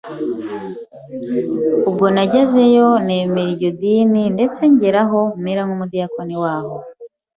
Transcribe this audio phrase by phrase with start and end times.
[1.89, 6.75] Ubwo nagezeyo nemera iryo dini ndetse ngera aho mera nk’umu diyakoni waho,